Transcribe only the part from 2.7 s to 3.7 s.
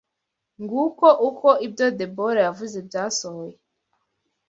byasohoye